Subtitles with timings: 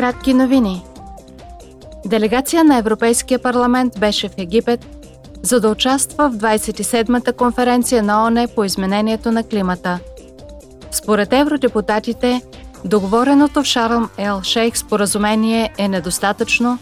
[0.00, 0.84] Кратки новини.
[2.06, 4.86] Делегация на Европейския парламент беше в Египет,
[5.42, 9.98] за да участва в 27-та конференция на ОНЕ по изменението на климата.
[10.90, 12.42] Според евродепутатите,
[12.84, 16.78] договореното в Шарм Ел Шейх споразумение е недостатъчно,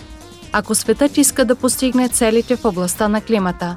[0.52, 3.76] ако светът иска да постигне целите в областта на климата.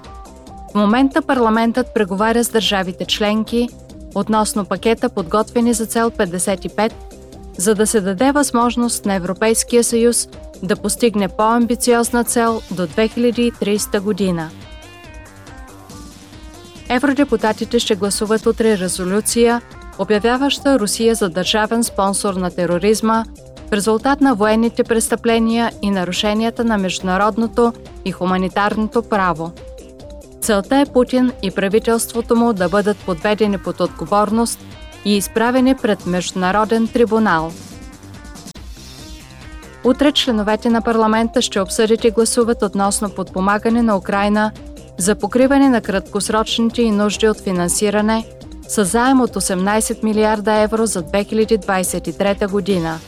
[0.71, 3.69] В момента парламентът преговаря с държавите членки
[4.15, 6.93] относно пакета подготвени за цел 55
[7.57, 10.27] за да се даде възможност на Европейския съюз
[10.63, 14.49] да постигне по-амбициозна цел до 2030 година.
[16.89, 19.61] Евродепутатите ще гласуват утре резолюция,
[19.99, 23.23] обявяваща Русия за държавен спонсор на тероризма
[23.69, 27.73] в резултат на военните престъпления и нарушенията на международното
[28.05, 29.51] и хуманитарното право.
[30.41, 34.59] Целта е Путин и правителството му да бъдат подведени под отговорност–
[35.05, 37.51] и изправени пред Международен трибунал.
[39.83, 44.51] Утре членовете на парламента ще обсъдят и гласуват относно подпомагане на Украина
[44.97, 48.25] за покриване на краткосрочните и нужди от финансиране
[48.67, 52.99] с заем от 18 милиарда евро за 2023 година.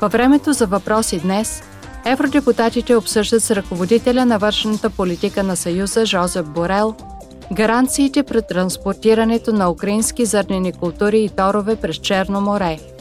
[0.00, 1.62] Във времето за въпроси днес,
[2.04, 6.94] евродепутатите обсъждат с ръководителя на вършената политика на Съюза Жозеп Борел–
[7.52, 12.78] гаранциите пред транспортирането на украински зърнени култури и торове през Черно море–